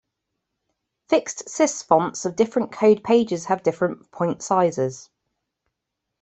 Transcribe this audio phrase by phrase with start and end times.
[1.11, 5.11] Fixedsys fonts of different code pages have different point sizes.